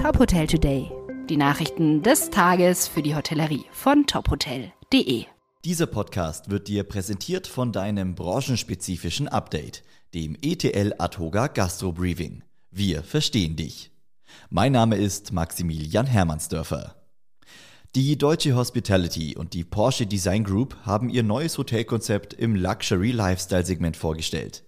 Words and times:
Top 0.00 0.18
Hotel 0.18 0.46
Today. 0.46 0.90
Die 1.28 1.36
Nachrichten 1.36 2.02
des 2.02 2.30
Tages 2.30 2.88
für 2.88 3.02
die 3.02 3.14
Hotellerie 3.14 3.66
von 3.70 4.06
tophotel.de. 4.06 5.26
Dieser 5.62 5.86
Podcast 5.86 6.48
wird 6.48 6.68
dir 6.68 6.84
präsentiert 6.84 7.46
von 7.46 7.70
deinem 7.70 8.14
branchenspezifischen 8.14 9.28
Update, 9.28 9.82
dem 10.14 10.38
ETL 10.40 10.94
Atoga 10.96 11.48
Gastro 11.48 11.92
Briefing. 11.92 12.42
Wir 12.70 13.02
verstehen 13.02 13.56
dich. 13.56 13.90
Mein 14.48 14.72
Name 14.72 14.96
ist 14.96 15.34
Maximilian 15.34 16.06
Hermannsdörfer. 16.06 16.94
Die 17.94 18.16
Deutsche 18.16 18.56
Hospitality 18.56 19.36
und 19.36 19.52
die 19.52 19.64
Porsche 19.64 20.06
Design 20.06 20.44
Group 20.44 20.78
haben 20.84 21.10
ihr 21.10 21.24
neues 21.24 21.58
Hotelkonzept 21.58 22.32
im 22.32 22.56
Luxury 22.56 23.10
Lifestyle 23.10 23.66
Segment 23.66 23.98
vorgestellt. 23.98 24.64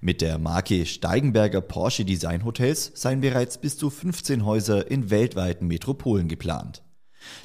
Mit 0.00 0.20
der 0.20 0.38
Marke 0.38 0.86
Steigenberger 0.86 1.60
Porsche 1.60 2.04
Design 2.04 2.44
Hotels 2.44 2.92
seien 2.94 3.20
bereits 3.20 3.58
bis 3.58 3.76
zu 3.76 3.90
15 3.90 4.44
Häuser 4.44 4.90
in 4.90 5.10
weltweiten 5.10 5.66
Metropolen 5.66 6.28
geplant. 6.28 6.82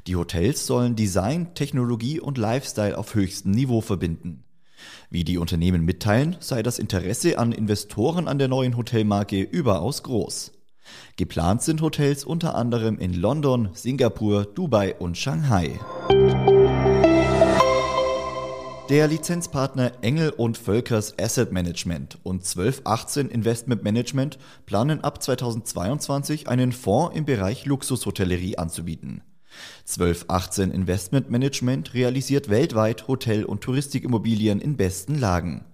Die 0.07 0.15
Hotels 0.15 0.65
sollen 0.65 0.95
Design, 0.95 1.53
Technologie 1.53 2.19
und 2.19 2.37
Lifestyle 2.37 2.97
auf 2.97 3.13
höchstem 3.13 3.51
Niveau 3.51 3.81
verbinden. 3.81 4.43
Wie 5.09 5.23
die 5.23 5.37
Unternehmen 5.37 5.83
mitteilen, 5.83 6.37
sei 6.39 6.63
das 6.63 6.79
Interesse 6.79 7.37
an 7.37 7.51
Investoren 7.51 8.27
an 8.27 8.39
der 8.39 8.47
neuen 8.47 8.77
Hotelmarke 8.77 9.41
überaus 9.41 10.03
groß. 10.03 10.51
Geplant 11.15 11.61
sind 11.63 11.81
Hotels 11.81 12.23
unter 12.23 12.55
anderem 12.55 12.99
in 12.99 13.13
London, 13.13 13.69
Singapur, 13.73 14.45
Dubai 14.45 14.95
und 14.95 15.17
Shanghai. 15.17 15.79
Der 18.89 19.07
Lizenzpartner 19.07 19.93
Engel 20.03 20.29
und 20.29 20.59
Völkers 20.59 21.17
Asset 21.17 21.51
Management 21.51 22.19
und 22.21 22.43
1218 22.43 23.29
Investment 23.29 23.83
Management 23.83 24.37
planen 24.67 25.03
ab 25.03 25.23
2022 25.23 26.47
einen 26.47 26.71
Fonds 26.71 27.17
im 27.17 27.25
Bereich 27.25 27.65
Luxushotellerie 27.65 28.59
anzubieten. 28.59 29.23
1218 29.87 30.69
Investment 30.69 31.31
Management 31.31 31.95
realisiert 31.95 32.47
weltweit 32.47 33.07
Hotel- 33.07 33.45
und 33.45 33.61
Touristikimmobilien 33.61 34.61
in 34.61 34.77
besten 34.77 35.17
Lagen. 35.17 35.65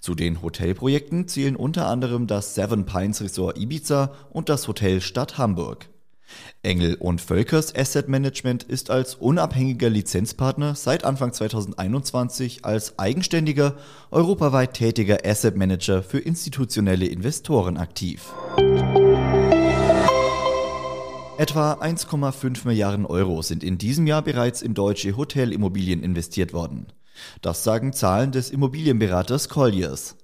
Zu 0.00 0.14
den 0.14 0.40
Hotelprojekten 0.40 1.28
zählen 1.28 1.56
unter 1.56 1.86
anderem 1.88 2.26
das 2.26 2.54
Seven 2.54 2.86
Pines 2.86 3.20
Resort 3.20 3.58
Ibiza 3.58 4.14
und 4.30 4.48
das 4.48 4.66
Hotel 4.66 5.02
Stadt 5.02 5.36
Hamburg. 5.36 5.90
Engel 6.62 6.94
und 6.96 7.20
Völkers 7.20 7.74
Asset 7.74 8.08
Management 8.08 8.62
ist 8.62 8.90
als 8.90 9.14
unabhängiger 9.14 9.88
Lizenzpartner 9.88 10.74
seit 10.74 11.04
Anfang 11.04 11.32
2021 11.32 12.64
als 12.64 12.98
eigenständiger, 12.98 13.76
europaweit 14.10 14.74
tätiger 14.74 15.18
Asset 15.24 15.56
Manager 15.56 16.02
für 16.02 16.18
institutionelle 16.18 17.06
Investoren 17.06 17.76
aktiv. 17.76 18.32
Etwa 21.38 21.74
1,5 21.74 22.66
Milliarden 22.66 23.04
Euro 23.04 23.42
sind 23.42 23.62
in 23.62 23.76
diesem 23.76 24.06
Jahr 24.06 24.22
bereits 24.22 24.62
in 24.62 24.72
deutsche 24.72 25.18
Hotelimmobilien 25.18 26.02
investiert 26.02 26.54
worden. 26.54 26.86
Das 27.42 27.62
sagen 27.62 27.92
Zahlen 27.92 28.32
des 28.32 28.50
Immobilienberaters 28.50 29.48
Colliers. 29.48 30.16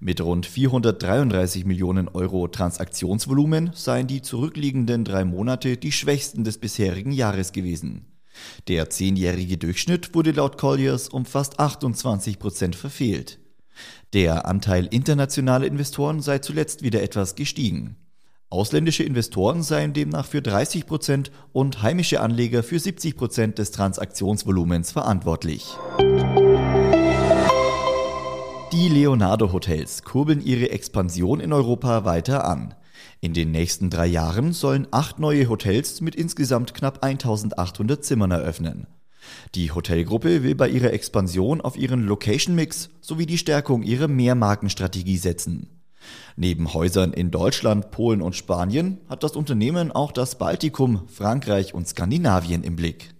Mit 0.00 0.20
rund 0.20 0.46
433 0.46 1.64
Millionen 1.64 2.08
Euro 2.08 2.48
Transaktionsvolumen 2.48 3.70
seien 3.74 4.06
die 4.06 4.22
zurückliegenden 4.22 5.04
drei 5.04 5.24
Monate 5.24 5.76
die 5.76 5.92
schwächsten 5.92 6.44
des 6.44 6.58
bisherigen 6.58 7.12
Jahres 7.12 7.52
gewesen. 7.52 8.06
Der 8.68 8.90
zehnjährige 8.90 9.56
Durchschnitt 9.56 10.14
wurde 10.14 10.32
laut 10.32 10.58
Colliers 10.58 11.08
um 11.08 11.24
fast 11.24 11.58
28 11.58 12.38
Prozent 12.38 12.76
verfehlt. 12.76 13.38
Der 14.12 14.46
Anteil 14.46 14.86
internationaler 14.86 15.66
Investoren 15.66 16.20
sei 16.20 16.38
zuletzt 16.38 16.82
wieder 16.82 17.02
etwas 17.02 17.34
gestiegen. 17.34 17.96
Ausländische 18.48 19.02
Investoren 19.02 19.62
seien 19.62 19.92
demnach 19.92 20.26
für 20.26 20.40
30 20.40 20.86
Prozent 20.86 21.32
und 21.52 21.82
heimische 21.82 22.20
Anleger 22.20 22.62
für 22.62 22.78
70 22.78 23.16
Prozent 23.16 23.58
des 23.58 23.72
Transaktionsvolumens 23.72 24.92
verantwortlich. 24.92 25.66
Die 28.86 28.92
Leonardo 28.92 29.52
Hotels 29.52 30.04
kurbeln 30.04 30.40
ihre 30.40 30.70
Expansion 30.70 31.40
in 31.40 31.52
Europa 31.52 32.04
weiter 32.04 32.44
an. 32.46 32.72
In 33.20 33.34
den 33.34 33.50
nächsten 33.50 33.90
drei 33.90 34.06
Jahren 34.06 34.52
sollen 34.52 34.86
acht 34.92 35.18
neue 35.18 35.48
Hotels 35.48 36.00
mit 36.00 36.14
insgesamt 36.14 36.72
knapp 36.72 37.04
1800 37.04 38.04
Zimmern 38.04 38.30
eröffnen. 38.30 38.86
Die 39.56 39.72
Hotelgruppe 39.72 40.44
will 40.44 40.54
bei 40.54 40.68
ihrer 40.68 40.92
Expansion 40.92 41.60
auf 41.60 41.76
ihren 41.76 42.04
Location-Mix 42.06 42.90
sowie 43.00 43.26
die 43.26 43.38
Stärkung 43.38 43.82
ihrer 43.82 44.06
Mehrmarkenstrategie 44.06 45.16
setzen. 45.16 45.68
Neben 46.36 46.72
Häusern 46.72 47.12
in 47.12 47.32
Deutschland, 47.32 47.90
Polen 47.90 48.22
und 48.22 48.36
Spanien 48.36 48.98
hat 49.08 49.24
das 49.24 49.34
Unternehmen 49.34 49.90
auch 49.90 50.12
das 50.12 50.38
Baltikum, 50.38 51.08
Frankreich 51.08 51.74
und 51.74 51.88
Skandinavien 51.88 52.62
im 52.62 52.76
Blick. 52.76 53.14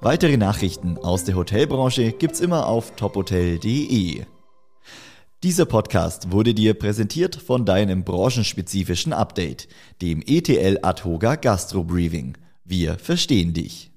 Weitere 0.00 0.38
Nachrichten 0.38 0.96
aus 0.96 1.24
der 1.24 1.36
Hotelbranche 1.36 2.12
gibt's 2.12 2.40
immer 2.40 2.66
auf 2.66 2.96
tophotel.de. 2.96 4.24
Dieser 5.44 5.66
Podcast 5.66 6.32
wurde 6.32 6.52
dir 6.52 6.74
präsentiert 6.74 7.36
von 7.36 7.64
deinem 7.64 8.02
branchenspezifischen 8.02 9.12
Update, 9.12 9.68
dem 10.02 10.20
ETL 10.26 10.80
Adhoga 10.82 11.36
Gastro 11.36 11.84
Briefing. 11.84 12.36
Wir 12.64 12.98
verstehen 12.98 13.52
dich. 13.52 13.92